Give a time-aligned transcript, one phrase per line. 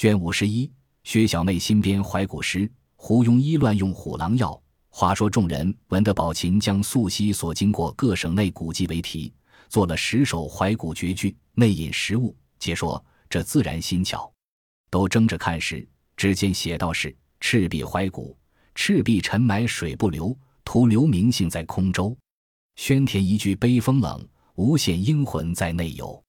[0.00, 0.72] 卷五十一，
[1.04, 2.66] 薛小妹新编怀古诗。
[2.96, 4.58] 胡庸医乱用虎狼药。
[4.88, 9.30] 话说众人闻得宝琴将素溪所经过各省内古迹为题，
[9.68, 14.32] 做了十首怀古绝句，内引实物，皆说这自然新巧。
[14.88, 15.86] 都争着看时，
[16.16, 18.34] 只见写道是：“赤壁怀古，
[18.74, 22.16] 赤壁沉埋水不流，徒留名姓在空舟。
[22.76, 26.24] 宣田一句悲风冷，无限英魂在内游。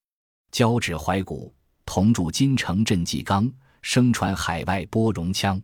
[0.52, 3.50] 交趾怀古，同筑金城镇纪纲，
[3.82, 5.62] 声传海外拨戎枪。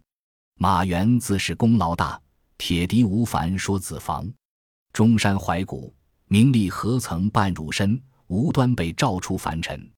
[0.56, 2.20] 马援自是功劳大。”
[2.60, 4.28] 铁笛无烦说子房，
[4.92, 5.94] 中山怀古，
[6.26, 8.02] 名利何曾半汝身？
[8.26, 9.90] 无端被召出凡尘，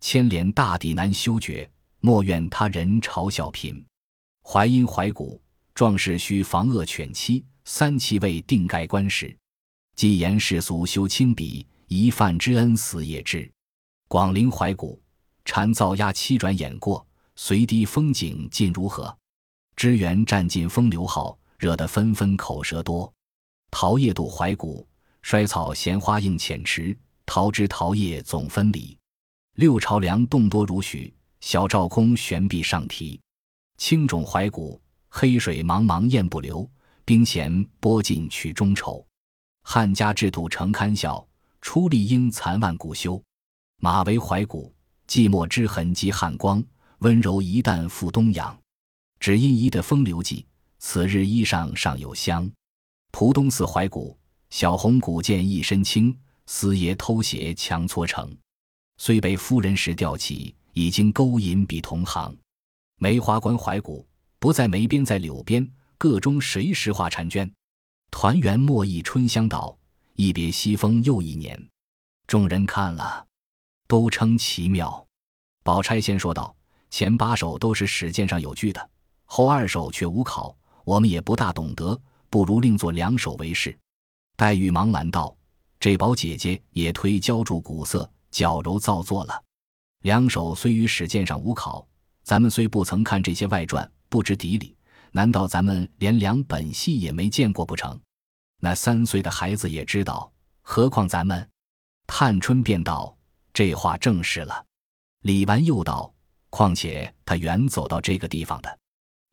[0.00, 3.84] 牵连大抵难修绝，莫怨他人嘲笑贫。
[4.44, 5.42] 淮阴怀古，
[5.74, 9.36] 壮士须防恶犬欺，三七未定盖官时。
[9.96, 13.50] 既言世俗修轻鄙，一犯之恩死也知。
[14.06, 15.02] 广陵怀古，
[15.44, 17.05] 禅造鸦七转眼过，
[17.36, 19.16] 随堤风景尽如何？
[19.76, 21.38] 支援占尽风流号。
[21.58, 23.10] 惹得纷纷口舌多。
[23.70, 24.86] 桃叶渡怀古，
[25.22, 26.94] 衰草闲花映浅池。
[27.24, 28.94] 桃枝桃叶总分离。
[29.54, 33.18] 六朝梁洞多如许，小照空悬壁上题。
[33.78, 36.68] 青冢怀古，黑水茫茫雁不留。
[37.04, 39.02] 冰弦拨尽曲中愁。
[39.62, 41.26] 汉家制度成堪笑，
[41.60, 43.18] 出丽英残万古修。
[43.78, 44.74] 马嵬怀古，
[45.08, 46.62] 寂寞之痕迹汉光。
[46.98, 48.58] 温柔一旦赴东阳，
[49.20, 50.46] 只因一的风流记。
[50.78, 52.50] 此日衣裳尚有香。
[53.10, 54.16] 蒲东寺怀古，
[54.50, 58.34] 小红古剑一身轻，四爷偷鞋强搓成。
[58.98, 62.34] 虽被夫人时吊起，已经勾引比同行。
[62.98, 64.06] 梅花关怀古，
[64.38, 67.50] 不在梅边在柳边，个中谁识画婵娟？
[68.10, 69.76] 团圆莫忆春香岛，
[70.14, 71.68] 一别西风又一年。
[72.26, 73.26] 众人看了，
[73.86, 75.06] 都称奇妙。
[75.62, 76.55] 宝钗先说道
[76.96, 78.90] ：“前八首都是史鉴上有据的，
[79.26, 83.78] 后二首却无考。”我们也不大懂得，不如另作两首为是。
[84.34, 85.36] 黛玉忙拦道
[85.78, 89.44] ：“这宝姐姐也忒浇筑古色，矫揉造作了。
[90.04, 91.86] 两首虽与史鉴上无考，
[92.22, 94.74] 咱们虽不曾看这些外传，不知底里，
[95.12, 98.00] 难道咱们连两本戏也没见过不成？
[98.62, 101.46] 那三岁的孩子也知道，何况咱们？”
[102.08, 103.14] 探春便道
[103.52, 104.64] ：“这话正是了。”
[105.20, 106.10] 李纨又道
[106.56, 108.78] ：“况且他远走到这个地方的。”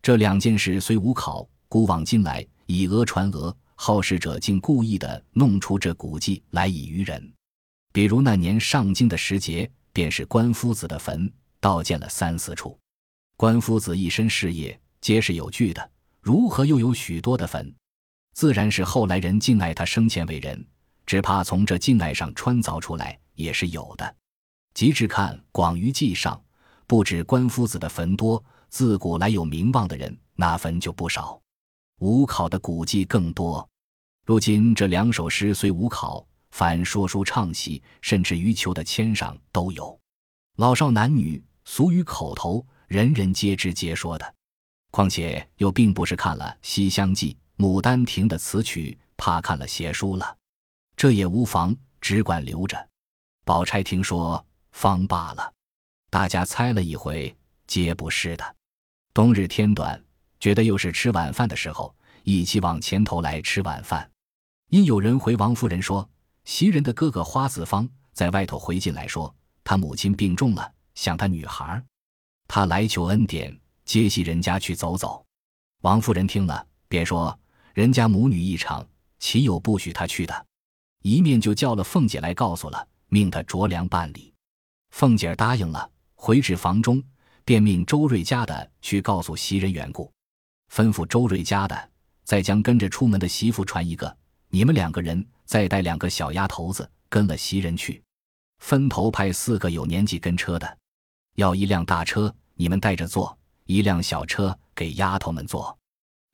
[0.03, 7.33] 这两件事虽无考，古往今来以讹传讹，好事者竟故意的弄出这古迹来以愚人。
[7.93, 12.77] 比如那年上京的时节，便是关夫子的坟，倒建了三四处。
[13.37, 17.73] 关夫子一身事业皆是有据的，如何又有许多的坟？
[18.33, 20.65] 自然是后来人敬爱他生前为人，
[21.05, 24.13] 只怕从这敬爱上穿凿出来也是有的。
[24.73, 26.43] 即至看《广舆记》上，
[26.93, 28.43] 不止关夫子的坟多。
[28.69, 31.41] 自古来有名望的人，那坟就不少；
[31.97, 33.67] 无考的古迹更多。
[34.27, 39.99] 如今这两首诗虽无考，凡说书唱戏，甚至于求的签上都有。
[40.57, 44.35] 老少男女，俗语口头，人人皆知皆说的。
[44.91, 47.35] 况且又并不是看了《西厢记》
[47.67, 50.37] 《牡丹亭》的词曲，怕看了邪书了。
[50.95, 52.87] 这也无妨，只管留着。
[53.43, 55.51] 宝钗听说，方罢了。
[56.13, 57.35] 大家猜了一回，
[57.65, 58.55] 皆不是的。
[59.15, 59.99] 冬日天短，
[60.39, 64.07] 觉得又是吃晚饭的时候，一起往前头来吃晚饭。
[64.69, 66.07] 因有人回王夫人说，
[66.45, 71.83] 袭人的哥哥花子方在外头回进来，说他母亲病重了，想他女孩，
[72.47, 75.25] 他来求恩典，接袭人家去走走。
[75.81, 77.35] 王夫人听了，便说
[77.73, 78.87] 人家母女一场，
[79.17, 80.45] 岂有不许他去的？
[81.01, 84.31] 一面就叫了凤姐来告诉了，命他着凉办理。
[84.91, 85.89] 凤姐答应了，
[86.23, 87.03] 回至房中。
[87.45, 90.09] 便命周瑞家的去告诉袭人缘故，
[90.73, 91.89] 吩咐周瑞家的
[92.23, 94.15] 再将跟着出门的媳妇传一个，
[94.47, 98.01] 你们两个人再带两个小丫头子跟了袭人去，
[98.59, 100.77] 分头派四个有年纪跟车的，
[101.35, 105.77] 要一辆大车你们带着坐，一辆小车给丫头们坐。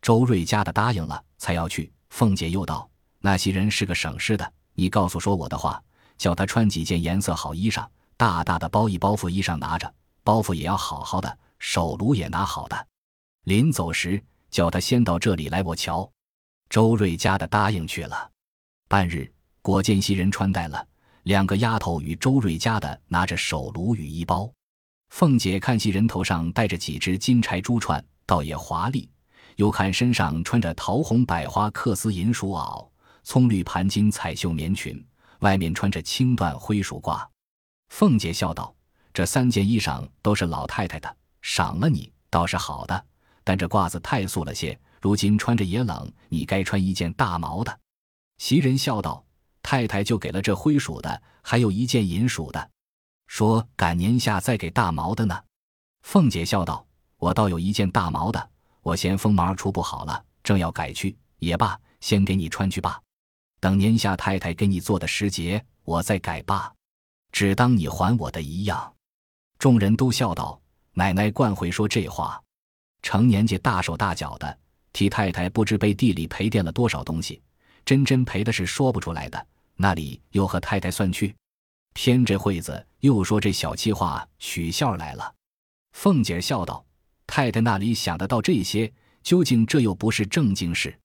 [0.04, 1.92] 周瑞家的答应了，才要去。
[2.12, 2.88] 凤姐又道
[3.20, 5.84] ：“那袭人是个省事的，你告诉说我的话，
[6.20, 7.88] 叫他穿几件颜色好衣裳，
[8.20, 12.88] 大大的包一包袱衣裳拿着。”包袱也要好好的，手炉也拿好的。
[13.46, 14.22] 临走时
[14.52, 16.08] 叫他先到这里来，我瞧。
[16.70, 18.30] 周瑞家的答应去了。
[18.88, 19.32] 半日
[19.64, 20.86] 果见袭人穿戴了
[21.24, 24.52] 两个丫头与周瑞家的拿着手炉与衣包。
[25.10, 29.10] 凤姐看袭人头上戴着几只金钗珠串，倒也华丽；
[29.56, 32.88] 又看身上穿着桃红百花缂丝银鼠袄、
[33.24, 35.04] 葱绿盘金彩绣棉裙，
[35.40, 37.26] 外面穿着青缎灰鼠褂。
[37.90, 38.74] 凤姐笑道。
[39.12, 43.06] 这三件衣裳都是老太太的，赏了你倒是好的，
[43.44, 47.80] 但这褂子太素了些，如今穿着也冷，你该穿一件大毛的。”
[48.38, 49.26] 袭人笑道
[49.62, 52.70] ：“太太就给了这灰鼠的，还有一件银鼠的，
[53.28, 55.44] 说赶年下再给大毛的呢。”
[56.04, 56.86] 凤姐笑道
[57.18, 58.50] ：“我倒有一件大毛的，
[58.82, 63.02] 我嫌风毛出不好了，正要改去，也罢，先给你穿去吧。
[63.60, 66.72] 等年下太太给你做的时节，我再改罢，
[67.32, 68.94] 只当你还我的一样。”
[69.60, 70.60] 众人都笑道
[70.94, 72.42] ：“奶奶惯会说这话，
[73.02, 74.58] 成年纪大手大脚的，
[74.94, 77.42] 替太太不知背地里赔垫了多少东西，
[77.86, 79.48] 真真赔的是说不出来的。
[79.76, 81.36] 那里又和太太算去？
[81.94, 85.34] 偏这会子又说这小气话，取笑来了。”
[85.94, 86.86] 凤姐笑道
[87.28, 88.92] ：“太太那里想得到这些？
[89.22, 90.98] 究竟这又不是正经事，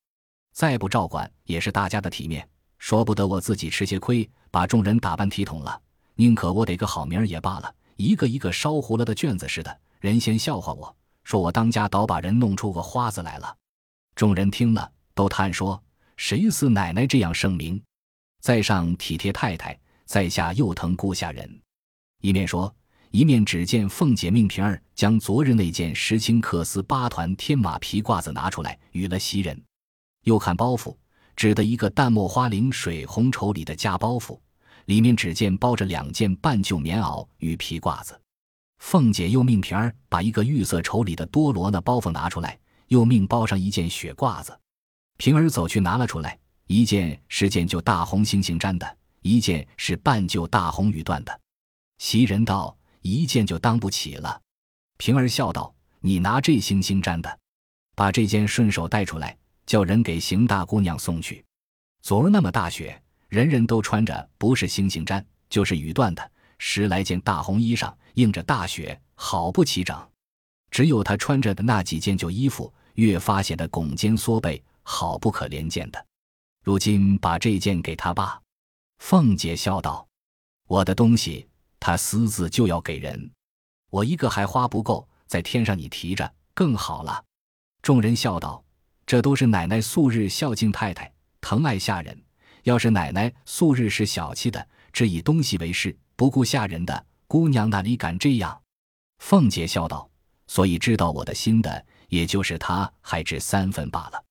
[0.52, 2.48] 再不照管也是大家的体面。
[2.78, 5.80] 说不得我自己吃些亏，把众人打扮体统了，
[6.14, 13.56] 宁可我得个好名儿也罢了。”一个一个烧糊了的卷子似的，人先笑话我说我当家倒把人弄出个花子来了。
[14.16, 15.80] 众人听了都叹说
[16.18, 17.80] ：“谁似奶奶这样盛名？
[18.40, 21.48] 在上体贴太太，在下又疼顾下人。”
[22.20, 22.74] 一面说，
[23.12, 29.62] 一面只见凤姐命平儿将昨日那件石青缂丝八团天马皮褂子拿出来与了袭人，
[30.24, 30.96] 又看包袱，
[31.36, 34.40] 指的一个淡墨花翎水红绸里的夹包袱。
[34.86, 38.20] 里面只见包着两件半旧棉袄与皮褂子，
[38.78, 42.58] 凤姐又命平儿把一个玉色绸里的多罗那包袱拿出来，
[42.88, 44.58] 又命包上一件雪褂子。
[45.16, 51.40] 平儿走去拿了出来，一件是件旧大红星星毡的，一件是半旧大红羽缎的。
[51.98, 54.40] 袭人道：“一件就当不起了。”
[54.98, 57.38] 平儿笑道：“你拿这星星毡的，
[57.94, 61.44] 把这件顺手带出来，叫人给邢大姑娘送去。
[62.02, 70.08] 昨儿那么大雪。”人人都穿着不是星星毡，就是羽缎的十来件大红衣裳，映着大雪，好不齐整。
[70.70, 76.06] 只有他穿着的那几件旧衣服，越发显得拱肩缩背，好不可怜见的。
[76.62, 78.40] 如今把这件给他吧。
[78.98, 80.06] 凤姐笑道
[80.66, 81.46] ：“我的东西，
[81.78, 83.30] 他私自就要给人，
[83.90, 87.22] 我一个还花不够，在天上你提着更好了。”
[87.82, 88.64] 众人笑道
[89.04, 92.18] ：“这都是奶奶素日孝敬太太，疼爱下人。”
[92.64, 98.60] 要是奶奶素日是小气的，只以东西为事，不顾下人的姑娘哪里敢这样？
[99.18, 100.08] 凤姐笑道
[100.48, 104.24] ：“所以知道我的心的，也就是她，还值三分罢了。”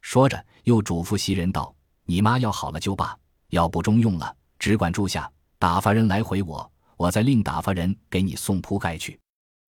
[0.00, 3.16] 说着，又嘱咐袭人道：“你妈要好了就罢，
[3.48, 9.20] 要不中用了，只管住下，打发人来回我，我再另打发人给你送铺盖去，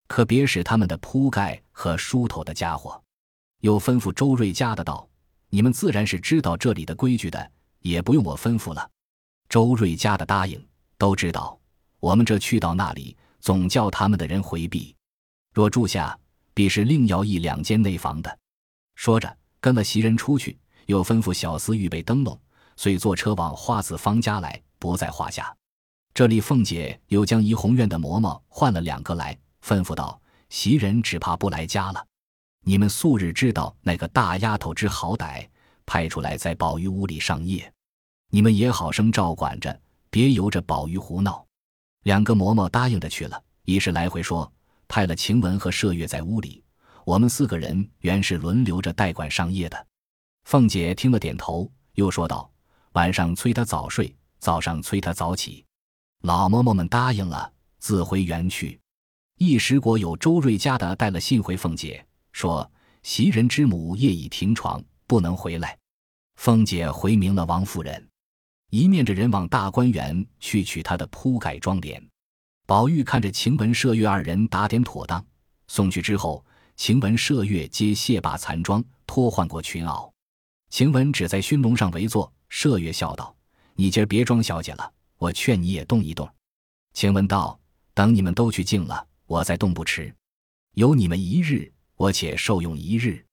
[0.08, 3.02] 可别使他们的铺盖和梳头的家伙。”
[3.60, 5.06] 又吩咐周瑞家的道
[5.50, 7.52] ：“你们自然是知道这里的规矩的。”
[7.86, 8.90] 也不用我吩咐了，
[9.48, 10.60] 周瑞家的答应
[10.98, 11.56] 都知道。
[12.00, 14.96] 我们这去到那里，总叫他们的人回避。
[15.54, 16.18] 若住下，
[16.56, 18.40] 必是另要一两间内房的。
[18.96, 22.40] 说着，跟了袭人出去，又吩咐小厮预备灯笼，
[22.76, 25.56] 遂坐车往花子方家来，不在话下。
[26.12, 32.04] 这里凤姐又将怡红院的嬷嬷换了两个来，吩咐道：“袭人只怕不来家了。
[32.62, 35.48] 你们素日知道那个大丫头之好歹，
[35.86, 37.72] 派出来在宝玉屋里上夜。”
[38.36, 39.80] 你们也好生照管着，
[40.10, 41.48] 别由着宝玉胡闹。
[42.04, 44.52] 两个嬷嬷答应着去了，一是来回说
[44.90, 46.62] 派了晴雯和麝月在屋里，
[47.06, 49.88] 我们四个人原是轮流着代管上夜的。
[50.44, 52.52] 凤姐听了点头，又说道
[52.92, 55.64] ：“晚上催他早睡，早上催他早起。”
[56.24, 57.50] 老嬷嬷们答应了，
[57.80, 58.78] 自回园去。
[59.38, 62.70] 一时国有周瑞家的带了信回凤姐，说
[63.02, 65.78] 袭人之母夜已停床，不能回来。
[66.36, 68.06] 凤姐回明了王夫人。
[68.76, 71.98] 一面着人往大观园去取他的铺盖妆奁，
[72.66, 75.26] 宝玉看着晴雯、麝月二人打点妥当，
[75.70, 80.12] 送去之后，晴雯、麝月皆卸罢残妆，脱换过裙袄。
[80.70, 83.34] 晴雯只在熏笼上围坐，麝月笑道
[83.76, 86.30] ：“你今儿别装小姐了，我劝你也动一动。”
[86.92, 87.58] 晴雯道
[87.96, 90.14] ：“等你们都去静了，我再动不迟。
[90.74, 93.26] 有你们一日，我且受用一日。”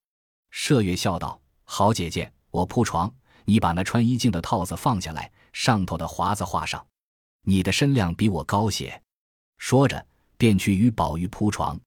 [0.55, 3.13] 麝月笑道：“好姐姐，我铺床。”
[3.45, 6.85] 你把那穿衣镜的套子放下来，上头的华子画上。
[7.45, 9.01] 你的身量比我高些。
[9.57, 10.05] 说着，
[10.37, 11.79] 便去与宝玉铺床。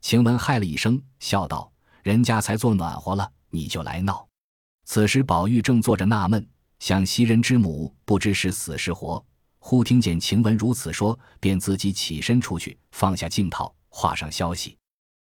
[0.00, 1.70] 晴雯嗨了一声，笑道
[2.02, 4.26] ：“人家才坐暖和了，你就来闹。”
[4.84, 6.46] 此时宝玉正坐着纳闷，
[6.78, 9.24] 想袭人之母不知是死是活。
[9.58, 14.76] 忽听见晴雯如此说，便自己起身出去，放下镜套，画上消息，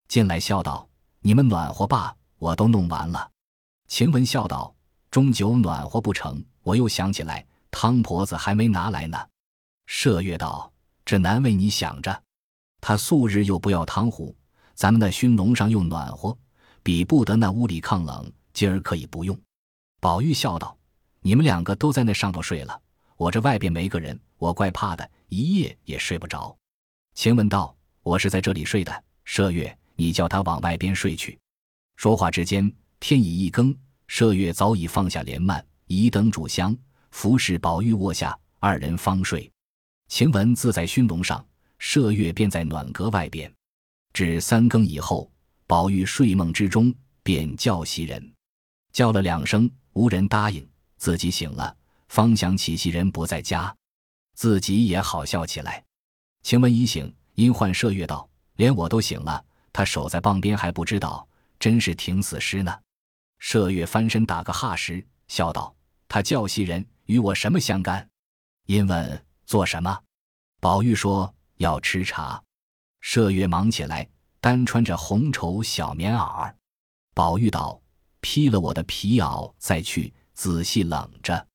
[0.07, 0.87] 进来笑道
[1.21, 3.31] ：“你们暖和吧，我都弄完了。”
[3.89, 4.75] 晴雯笑道。
[5.17, 9.17] 终究暖和不成，我又想起来，汤婆子还没拿来呢。
[9.87, 10.71] 麝月道
[11.03, 12.23] ：“这难为你想着，
[12.79, 14.35] 他素日又不要汤壶，
[14.75, 16.37] 咱们那熏笼上又暖和，
[16.83, 18.31] 比不得那屋里抗冷。
[18.53, 19.35] 今儿可以不用。”
[19.99, 20.77] 宝玉笑道
[21.21, 22.79] ：“你们两个都在那上头睡了，
[23.15, 26.55] 我这外边没个人，我怪怕的，一夜也睡不着。”
[27.17, 29.03] 晴雯道：“我是在这里睡的。
[29.25, 31.39] 麝月，你叫他往外边睡去。”
[31.97, 33.75] 说话之间，天已一更，
[34.07, 36.75] 麝月早已放下帘幔，移灯煮香，
[37.11, 39.51] 服侍宝玉卧下，二人方睡。
[40.07, 41.45] 晴雯自在熏笼上，
[41.79, 43.51] 麝月便在暖阁外边。
[44.13, 45.29] 至三更以后，
[45.67, 48.33] 宝玉睡梦之中，便叫袭人，
[48.93, 50.67] 叫了两声，无人答应。
[50.97, 51.75] 自己醒了，
[52.07, 53.75] 方想起袭人不在家，
[54.33, 55.83] 自己也好笑起来。
[56.41, 61.27] 晴雯一醒，因唤麝月道：“连我都醒了，他守在傍边还不知道。”
[61.59, 62.71] 真是挺死尸呢！
[63.41, 65.75] 麝月翻身打个哈时，笑道
[66.09, 68.09] ：“他叫袭人，与我什么相干？”
[68.65, 69.99] 因问：“做什么？”
[70.59, 72.41] 宝玉说：“要吃茶。”
[73.01, 74.07] 麝月忙起来，
[74.41, 76.51] 单穿着红绸小棉袄。
[77.13, 77.79] 宝玉道
[78.21, 81.47] ：“披了我的皮袄再去，仔细冷着。”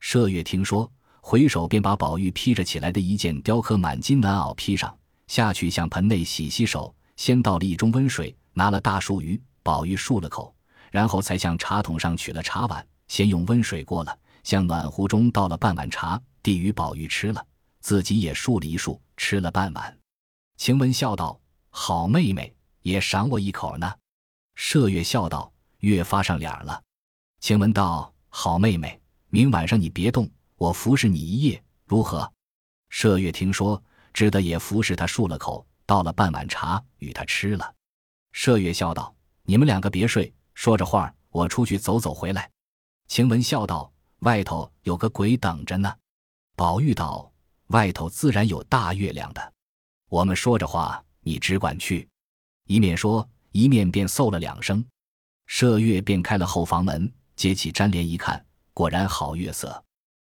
[0.00, 4.96] 麝月听说，回首便把宝玉披着起来的一件雕刻满金暖袄披上，
[5.26, 8.36] 下去向盆内洗洗手，先倒了一盅温水。
[8.54, 10.51] 拿了大树鱼，宝玉漱了口，
[10.92, 17.44] 然后才向茶桶上取了茶碗，先用温水过了，向暖壶中倒了半碗茶，递与宝玉吃了，
[17.80, 19.98] 自己也漱了一漱，吃了半碗。
[20.58, 23.90] 晴雯笑道：“好妹妹，也赏我一口呢。”
[24.54, 26.82] 麝月笑道：“越发上脸了。”
[27.40, 32.30] 晴雯道：“好妹妹，明晚上你别动，我服侍你一夜，如何？”
[32.92, 33.82] 麝月听说，
[34.12, 37.74] 只得也服侍他漱了口，倒了半碗茶与他吃了。
[38.34, 42.50] 麝月笑道：“你们两个别睡，说着话，我出去走走回来。”
[43.08, 45.94] 晴雯笑道：“外头有个鬼等着呢。”
[46.56, 47.30] 宝玉道
[47.68, 49.52] ：“外头自然有大月亮的。”
[50.08, 52.08] 我们说着话，你只管去。
[52.66, 54.84] 一面说，一面便嗽了两声。
[55.48, 59.82] 麝月便开了后房门，揭起毡帘一看，果然好月色。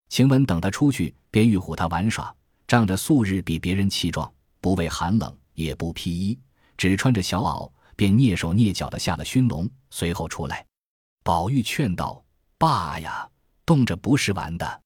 [0.10, 2.34] 晴雯等他出去，便欲唬他玩耍，
[2.68, 6.40] 仗着素日比别人气壮，不畏寒冷，也不披衣，
[6.78, 7.72] 只穿着小袄。
[7.96, 10.66] 便蹑手蹑脚的下了熏笼，随后出来。
[11.24, 12.24] 宝玉劝道
[12.58, 13.30] ：“爸呀，
[13.66, 14.82] 冻着不是玩的。”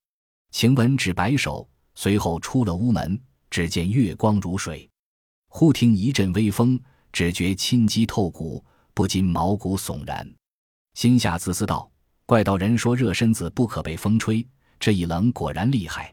[0.52, 3.20] 晴雯只摆手，随后出了屋门。
[3.50, 4.90] 只见月光如水，
[5.48, 6.82] 忽听一阵微风，
[7.12, 10.28] 只觉沁肌透骨，不禁毛骨悚然。
[10.96, 11.88] 心下自私道
[12.26, 14.44] ：“怪道人说热身子不可被风吹，
[14.80, 16.12] 这一冷果然厉害。”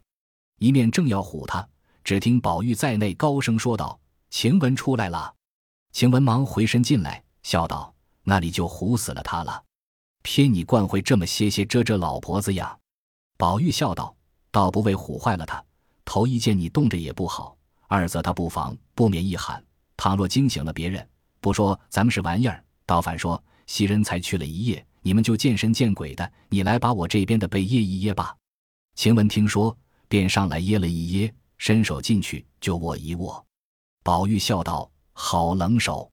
[0.61, 1.67] 一面正要唬他，
[2.05, 5.35] 只听宝玉在内高声说道：“晴雯出来了。”
[5.93, 9.63] 晴雯忙回身进来，笑道：“那里就唬死了他了，
[10.23, 12.77] 偏你惯会这么些些遮遮老婆子呀。”
[13.37, 14.15] 宝玉笑道
[14.51, 15.65] ：“倒不为唬坏了他，
[16.05, 17.57] 头一见你冻着也不好；
[17.89, 19.65] 二则他不防，不免一喊，
[19.97, 21.09] 倘若惊醒了别人，
[21.41, 26.33] 不说咱们是玩意儿，倒反说袭人才去了一夜，你们就见神见鬼的。
[26.49, 28.37] 你来把我这边的被掖一掖吧。”
[28.97, 29.77] 晴雯听说，
[30.09, 33.45] 便上来掖了一掖，伸手进去就握一握。
[34.03, 34.91] 宝玉笑道。
[35.23, 36.11] 好冷手，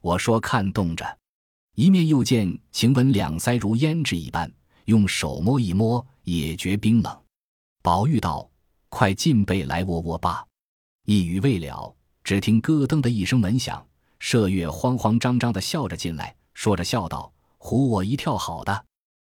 [0.00, 1.18] 我说看冻着，
[1.74, 4.50] 一面又见晴雯两腮如胭脂一般，
[4.84, 7.22] 用手摸一摸也觉冰冷。
[7.82, 8.48] 宝玉道
[8.88, 10.46] ：“快进被来窝窝吧。”
[11.04, 13.84] 一语未了，只听咯噔的一声门响，
[14.20, 18.84] 麝月慌慌张张的笑着进来，说着笑道：“唬我一跳，好的。”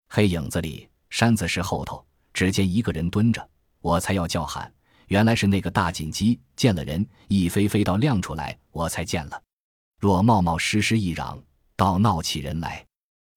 [0.08, 3.46] 黑影子里，山子石后头，只见一个人蹲着，
[3.80, 4.72] 我才要叫喊。
[5.08, 9.42] 原来是那个大锦鸡见了人，一飞飞到亮出来，我才见了。
[9.98, 11.40] 若冒冒失失一嚷，
[11.80, 12.86] 倒闹起人来。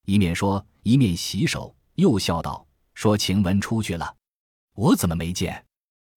[0.05, 4.13] 一面说，一面洗手，又笑道：“说晴雯出去了，
[4.73, 5.65] 我怎么没见？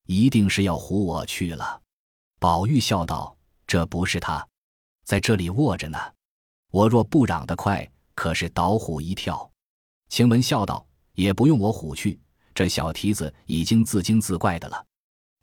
[0.06, 1.80] 一定是要唬我去了。”
[2.40, 4.44] 宝玉笑道：“这不是他，
[5.04, 5.96] 在这里卧着呢。
[6.72, 9.48] 我若不嚷得快，可是倒虎一跳。”
[10.10, 12.18] 晴雯笑道：“也不用我唬去，
[12.52, 14.84] 这小蹄子已经自惊自怪的了。”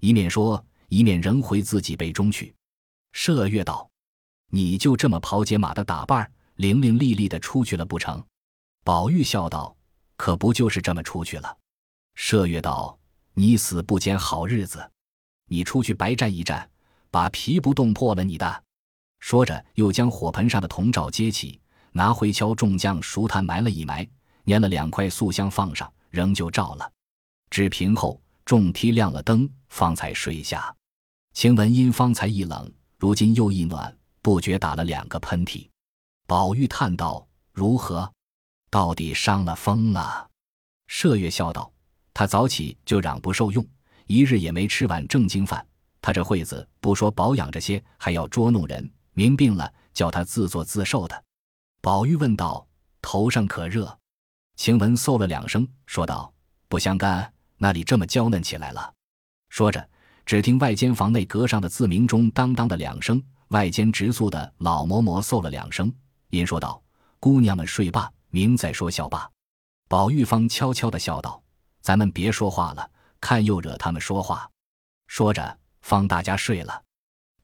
[0.04, 2.54] 一面说，一面仍回自己被中去。
[3.14, 3.90] 麝月道
[4.52, 6.30] ：“你就这么跑解马的打扮，
[6.64, 8.24] 伶伶俐俐的出去了不成？”
[8.86, 9.76] 宝玉笑道
[10.16, 11.58] ：“可不就是这么出去了？”
[12.16, 12.98] 麝月道
[13.36, 14.90] ：“你死不捡好日子，
[15.50, 16.70] 你出去白站一战，
[17.12, 18.64] 把皮不冻破了你的。”
[19.20, 21.60] 说着，又将火盆上的铜罩揭起，
[21.92, 24.08] 拿回敲重将熟炭埋了一埋，
[24.46, 26.90] 粘了两块素香放上，仍旧照了。
[27.50, 28.22] 至平后。
[28.46, 30.76] 众梯亮了灯，方才睡下。
[31.34, 35.66] 晴雯因方才一冷，如今又一暖，不觉打了两个喷嚏。
[36.26, 38.12] 宝玉叹道：“如何？
[38.70, 40.30] 到底伤了风了？”
[40.90, 41.72] 麝月笑道
[42.14, 43.66] ：“他早起就嚷不受用，
[44.08, 45.66] 一日也没吃碗正经饭。
[46.02, 48.90] 他这会子不说保养这些，还要捉弄人。
[49.14, 51.24] 明病了，叫他自作自受的。
[51.82, 52.66] 宝玉问道
[53.02, 53.98] ：“头上可热？”
[54.56, 56.34] 晴雯嗽了两声，说道
[56.68, 58.94] ：“不相干，那里这么娇嫩起来了。”
[59.50, 59.88] 说着，
[60.26, 65.94] 只听外间房内阁上的自鸣钟当当的两声，外间直宿的老嬷嬷嗽了两声，
[66.34, 66.82] 因说道
[67.22, 69.30] ：“姑娘们睡罢，明再说笑罢。”
[69.88, 71.42] 宝玉方悄悄的笑道
[71.80, 72.90] ：“咱们别说话了，
[73.22, 74.50] 看又惹他们说话。”
[75.06, 76.82] 说着，方大家睡了。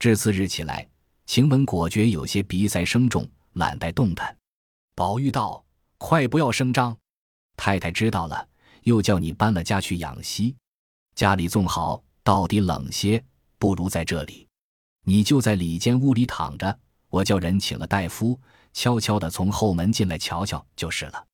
[0.00, 0.88] 至次日起来，
[1.26, 3.26] 晴雯果觉有些鼻塞声重。
[3.54, 4.36] 懒得动弹，
[4.94, 5.64] 宝玉道
[5.98, 6.96] ：“快不要声张，
[7.56, 8.48] 太太知道了，
[8.84, 10.54] 又叫你搬了家去养息。
[11.16, 13.22] 家里纵好，到底冷些，
[13.58, 14.46] 不如在这里。
[15.04, 16.78] 你就在里间屋里躺着，
[17.08, 18.38] 我叫人请了大夫，
[18.72, 21.26] 悄悄的从后门进来瞧瞧就是了。”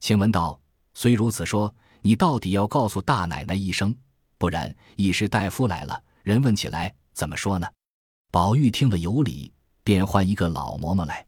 [0.00, 0.60] 晴雯道
[0.94, 3.96] ：“虽如此说，你到底要告诉大奶奶一声，
[4.38, 7.66] 不然一时大夫来了，人问起来怎么说呢？”
[8.30, 9.52] 宝玉听了有理，
[9.82, 11.24] 便唤一个老嬷嬷来。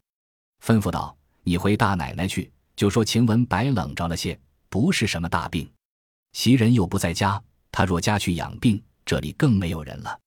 [0.63, 4.39] 吩咐道：“你回大奶奶去，就说晴雯白冷着了些，
[4.69, 5.69] 不是什么大病。
[6.33, 10.19] 袭人又不在家，她若家去养病，这里更没有人了。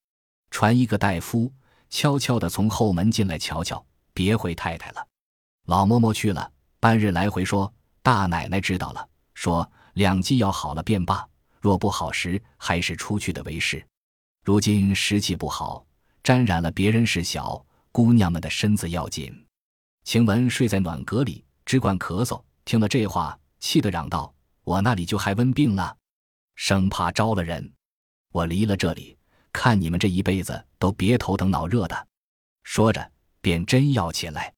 [0.50, 1.52] 传一个大夫，
[1.88, 5.06] 悄悄的从后门进来瞧瞧，别回太太了。”
[5.66, 6.50] 老嬷嬷去了，
[6.80, 11.26] 半日来回说：“大奶奶知道了，说两剂药好了便罢，
[11.60, 13.84] 若不好时，还是出去的为是。
[14.44, 15.86] 如今时气不好，
[16.24, 19.32] 沾染了别人事小，姑娘们的身子要紧。”
[20.04, 22.42] 晴雯睡在暖阁里，只管咳嗽。
[22.64, 25.96] 听了这话，气得嚷道：“我那里就还温病呢，
[26.56, 27.72] 生怕招了人。
[28.32, 29.16] 我离了这里，
[29.52, 32.08] 看你们这一辈子都别头疼脑热的。”
[32.64, 34.52] 说着，便真要起来。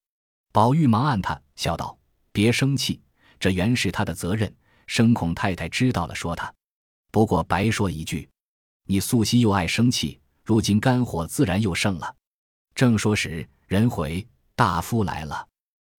[0.55, 1.99] 宝玉忙按他，笑道
[2.31, 3.03] ：“别生气，
[3.41, 4.55] 这原是他的责任，
[4.87, 6.55] 生恐太太知道了说他。
[7.11, 8.31] 不过白说一句，
[8.87, 12.15] 你素昔又爱生气，如今肝火自然又盛了。
[12.73, 15.45] 正说时，人回。”大夫来了，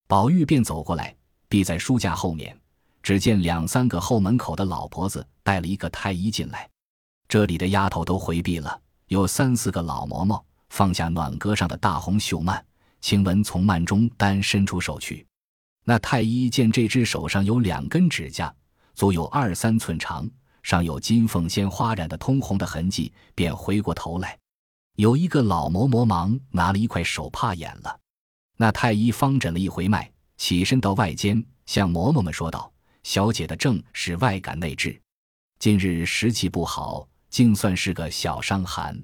[0.06, 1.14] 宝玉便走过来，
[1.50, 2.58] 避在书架后面。
[3.02, 6.66] 只见两三个后门口的老婆子带了一个太医进来，
[7.28, 8.80] 这里的丫头都回避了。
[9.08, 12.64] 有三四个老嬷嬷放下暖阁上的大红绣幔，
[13.00, 15.26] 晴雯从幔中单伸出手去。
[15.84, 18.52] 那太医见这只手上有两根指甲，
[18.94, 20.28] 足有二三寸长，
[20.62, 24.36] 上有金凤仙花染的通红的痕迹，便回过头来。
[24.96, 28.00] 有一个老嬷嬷忙拿了一块手帕掩了。
[28.56, 32.72] 那太医方诊了一回脉，起身到外间，向嬷嬷们说道
[33.04, 34.98] ：“小姐的症是外感内治，
[35.58, 38.98] 近日时气不好，竟算是个小伤寒。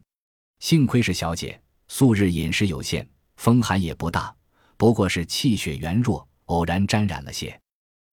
[0.60, 3.06] 幸亏是小姐，素日饮食有限，
[3.42, 4.32] 风寒也不大，
[4.76, 7.60] 不过是气血元弱，偶然沾染了些，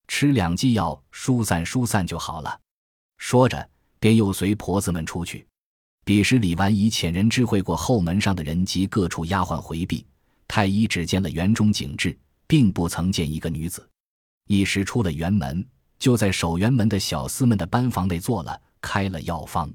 [0.07, 2.59] 吃两剂药疏散疏散就好了。”
[3.19, 5.45] 说着，便又随婆子们出去。
[6.03, 10.03] 彼时李纨已遣人知会过后门上的人及各处丫鬟回避。
[10.47, 13.87] 太医只见了园中景致，并不曾见一个女子。
[14.47, 15.63] 一时出了园门，
[15.99, 19.71] 就在守园门的小厮们的班房内坐了，开了药方。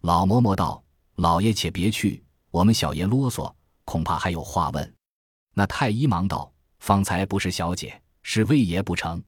[0.00, 0.82] 老嬷嬷道
[1.16, 3.52] ：“老爷且别去，我们小爷啰嗦，
[3.86, 4.94] 恐怕还有话问。”
[5.56, 9.22] 那太医忙道：“方才不是小姐，是魏爷不成？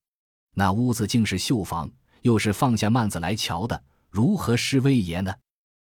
[0.53, 1.90] 那屋子竟是绣房，
[2.21, 5.35] 又是放下幔子来瞧的，如何是魏爷呢？”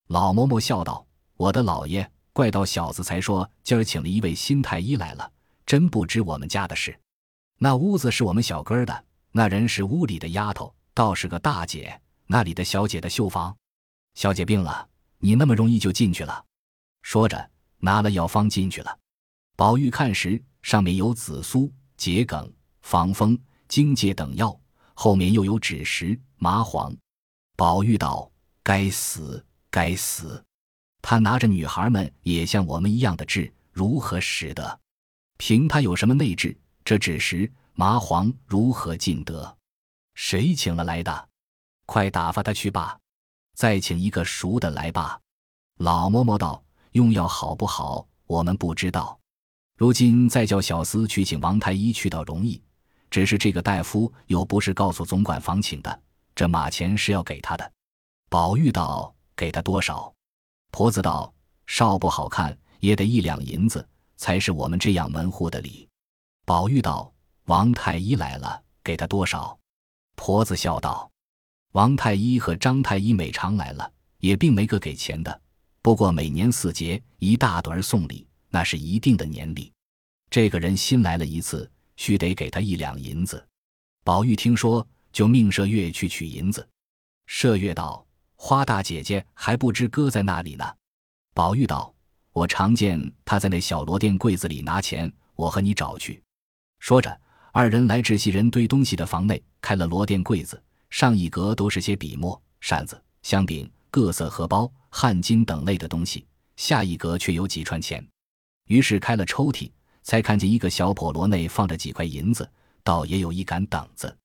[0.06, 1.04] 老嬷嬷笑道
[1.36, 5.28] ：“我的老爷。”怪道小子才说今儿请了一位新太医来了，
[5.66, 6.96] 真不知我们家的事。
[7.58, 12.00] 那屋子是我们小哥儿的，那人是屋里的丫头，倒是个大姐。
[12.28, 13.56] 那里的小姐的绣房，
[14.14, 16.44] 小姐病了，你那么容易就进去了？
[17.02, 18.98] 说着，拿了药方进去了。
[19.56, 24.58] 宝玉看时，上面有紫苏、桔梗、防风、荆芥等药，
[24.94, 26.94] 后面又有枳实、麻黄。
[27.56, 28.30] 宝玉道
[28.62, 30.44] ：“该死，该死！”
[31.02, 34.80] 他拿着女孩们也像我们一样的治，如何使得？
[35.38, 36.56] 凭他有什么内治？
[36.84, 39.56] 这枳实、麻黄如何尽得？
[40.14, 41.28] 谁请了来的？
[41.86, 42.98] 快打发他去吧，
[43.54, 45.20] 再请一个熟的来吧。
[45.78, 46.62] 老嬷嬷道
[46.98, 48.04] ：“用药好不好？
[48.26, 49.16] 我们不知道。
[49.76, 52.60] 如今再叫小厮去请王太医去倒容易，
[53.08, 56.02] 只是这个大夫又不是告诉总管房请的，
[56.34, 57.72] 这马钱是要给他的。”
[58.28, 60.12] 宝玉道：“给他多少？”
[60.72, 61.32] 婆子道
[61.68, 65.88] ：“少不好看，也得一两银子，才是我们这样门户的礼。”
[66.44, 67.12] 宝玉道
[67.46, 69.56] ：“王太医来了，给他多少？”
[70.16, 71.08] 婆子笑道
[71.74, 75.40] ：“王太医和张太医每常来了，也并没个给钱的。
[75.82, 79.72] 不过每年四节一大堆儿送礼，那是一定的年礼。
[80.30, 83.44] 这个人新来了一次，须得给他一两银子。”
[84.04, 86.68] 宝玉听说，就命麝月去取银子。
[87.26, 88.04] 麝月道。
[88.40, 90.64] 花大姐姐还不知搁在那里呢。
[91.34, 91.92] 宝玉道
[92.32, 96.22] ：“我常见她在那小罗店柜子里拿钱，我和你找去。”
[96.78, 108.06] 说着，二人来至袭人堆东西的房内，开了罗垫柜子，上一格都是些笔墨、扇子、香饼、各色荷包、汗巾等类的东西，下一格却有几串钱。
[108.66, 109.70] 于是开了抽屉，
[110.02, 112.50] 才看见一个小笸箩内放着几块银子，
[112.82, 114.16] 倒也有一杆等子。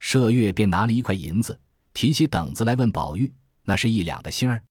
[0.00, 1.58] 麝月便拿了一块银子，
[1.94, 3.32] 提起等子来问宝玉
[3.64, 4.62] ：“那是一两的星儿？”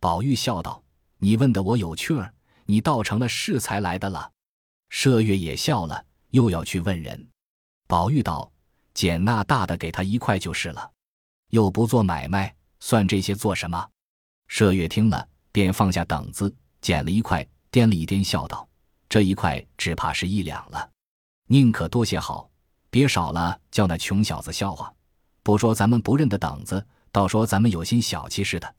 [0.00, 0.82] 宝玉笑道
[1.18, 2.32] ：“你问的我有趣儿，
[2.66, 4.30] 你倒成了是才来的了。”
[4.90, 7.28] 麝月也笑了，又要去问人。
[7.86, 8.50] 宝玉道
[8.94, 10.90] ：“捡那大的给他一块就是了，
[11.50, 13.88] 又不做买卖，算这些做什么？”
[14.50, 18.68] 麝月听了，便放下等子，捡了一块，掂了一掂，笑道
[19.08, 20.90] ：“这一块只怕是一两了，
[21.46, 22.50] 宁可多些好，
[22.90, 24.92] 别少了，叫那穷小子笑话。
[25.42, 28.74] 不说咱们不认得等子，倒说咱们有心小气似的。”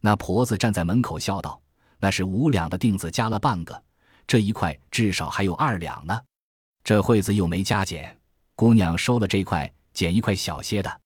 [0.00, 1.60] 那婆子站在门口笑道
[1.98, 3.82] ：“那是五两的锭子加了半个，
[4.26, 6.20] 这一块至少还有二两呢。
[6.84, 8.16] 这会子又没加减，
[8.54, 11.00] 姑娘收了这块，捡一块小些的。”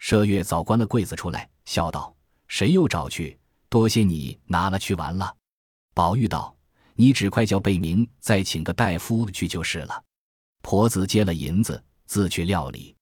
[0.00, 2.12] 麝月早关了柜子出来，笑道
[2.48, 3.38] ：“谁又找去？
[3.68, 5.32] 多谢你拿了去玩了。”
[5.94, 6.52] 宝玉道
[6.98, 10.02] ：“你只快叫贝明再请个大夫去就是了。”
[10.62, 12.96] 婆子接了银子，自去料理。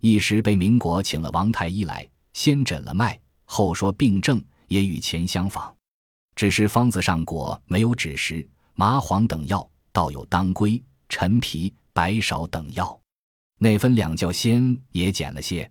[0.00, 4.40] 一时被民国请了王太医来，先诊了脉，后说病症。
[4.68, 5.76] 也与前相仿，
[6.34, 12.98] 只是方子上果没有枳实、麻黄等药，倒有当归、陈皮、白芍等药。
[13.58, 15.70] 那分两教仙也减了些。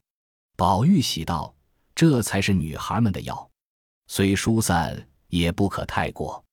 [0.56, 1.54] 宝玉喜道
[1.96, 3.50] ：“这才是女孩们的药，
[4.08, 6.44] 虽疏散也不可太过。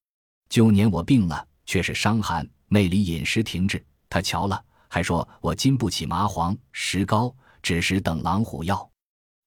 [0.48, 3.82] 旧年我病了，却是伤寒，内里饮食停滞。
[4.08, 8.88] 他瞧了，还说我经不起麻黄、石膏、枳实等狼虎药。”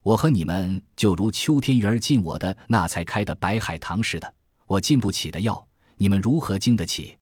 [0.03, 4.33] 我和你们就如秋天鱼儿进我的那才开的白海棠似的，
[4.65, 7.17] 我进不起的药，你们如何经得起？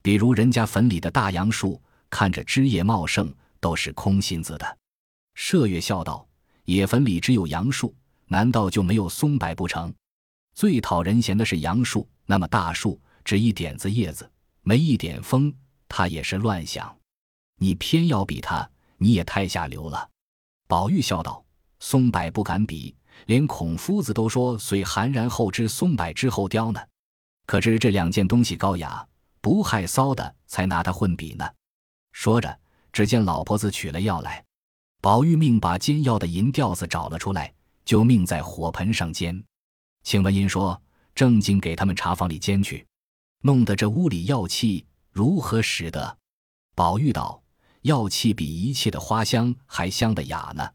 [0.00, 4.78] 比如人家坟里的大杨树，看着枝叶茂盛，都是空心子的。
[5.36, 6.24] 麝月笑道
[6.66, 7.92] ：“野坟里只有杨树，
[8.30, 9.92] 难道就没有松柏不成？
[10.54, 14.30] 最讨人嫌的是杨树，那么大树，只一点子叶子，
[14.62, 15.52] 没一点风，
[15.88, 16.96] 它也是乱响。
[17.56, 20.08] 你偏要比它，你也太下流了。”
[20.68, 21.44] 宝玉笑道。
[21.82, 26.80] 松柏不敢比，连孔夫子都说“虽寒然后知松柏之后凋”呢。
[27.46, 29.04] 可知这两件东西高雅，
[29.40, 31.50] 不害臊的，才拿它混比呢。
[32.12, 32.60] 说着，
[32.92, 34.44] 只见老婆子取了药来，
[35.00, 37.50] 宝玉命把煎药的银吊子找了出来，
[37.90, 39.42] 就命在火盆上煎。
[40.04, 40.80] 请文音说
[41.12, 42.86] ：“正经给他们茶房里煎去，
[43.40, 46.16] 弄得这屋里药气如何使得？”
[46.76, 47.42] 宝玉道
[47.82, 50.70] ：“药气比一切的花香还香的雅呢。”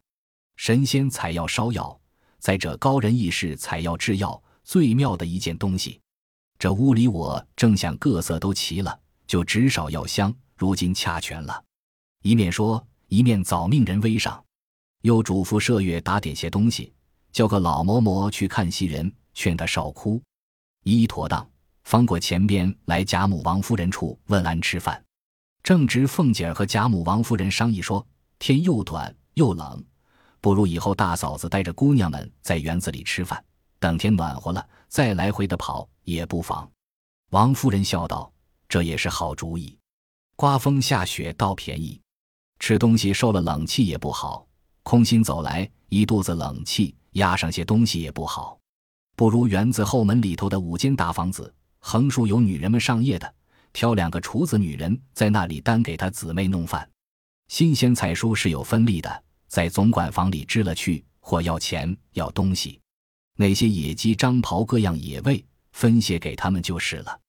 [0.58, 1.98] 神仙采药烧药，
[2.38, 6.02] 在这高人异士采药制药，最妙的一件东西。
[6.60, 11.64] 这屋里我正想各色都齐了，就只少药香，如今恰全了。
[12.24, 14.44] 一面说，一面早命人煨上，
[15.04, 16.92] 又嘱咐麝月打点些东西，
[17.36, 20.22] 叫个老嬷嬷去看袭人，劝他少哭。
[20.86, 21.46] 一一妥当，
[21.84, 25.04] 方过前边来贾母、王夫人处问安吃饭。
[25.62, 28.08] 正值凤姐儿和贾母、王夫人商议说，
[28.40, 29.84] 天又短又冷。
[30.40, 33.44] 不如以后大嫂子带着姑娘们在园子里吃饭，
[33.80, 36.72] 等天暖和了再来回的跑也不妨。
[37.32, 38.32] 王夫人笑道
[38.70, 39.78] ：“这也是好主意。
[40.38, 42.00] 刮风下雪倒便宜，
[42.62, 44.48] 吃东西受了冷气也不好。
[44.84, 48.58] 空心走来一肚子冷气，压上些东西也不好。
[49.18, 53.34] 不如园子后门里头的五间大房子，横竖有女人们上夜的，
[53.74, 56.90] 挑两个厨子女人在那里单给他姊妹弄饭。
[57.50, 62.82] 新鲜菜蔬是有分例的。”在总管房里支了去，或要钱要东西，
[63.38, 67.20] 那些野鸡、张袍各样野味分些给他们就是了。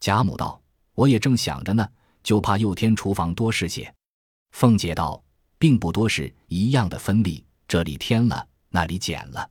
[0.00, 0.58] 贾母道
[0.94, 1.86] ：“我也正想着呢，
[2.22, 3.92] 就怕又添厨房多事些。”
[4.56, 5.22] 凤姐道
[5.58, 8.46] ：“并不多事，一样的分例，这里添了，
[8.76, 9.48] 那里捡了，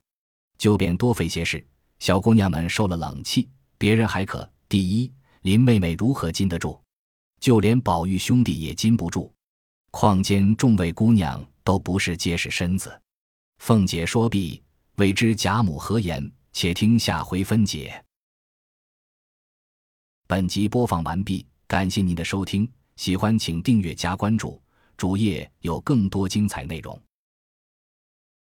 [0.56, 1.66] 就便多费些事。
[1.98, 4.48] 小姑娘们受了冷气，别人还可。
[4.68, 5.12] 第一，
[5.42, 6.80] 林妹妹如何禁得住？
[7.40, 9.32] 就连宝玉兄弟也禁不住，
[9.90, 13.02] 况间众位姑娘。”都不是结实身子。
[13.58, 14.62] 凤姐说毕，
[14.98, 18.04] 未知贾母何言，且听下回分解。
[20.28, 24.62] 本集播放完毕，感谢您的收听，喜欢请订阅加关注，
[24.96, 26.96] 主页有更多精彩内容。